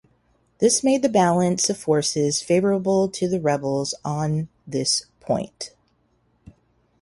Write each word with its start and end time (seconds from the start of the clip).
This 0.57 0.83
made 0.83 1.03
the 1.03 1.09
balance 1.09 1.69
of 1.69 1.77
forces 1.77 2.41
favourable 2.41 3.07
to 3.09 3.27
the 3.29 3.39
rebels 3.39 3.93
on 4.03 4.49
this 4.65 5.05
point. 5.19 5.75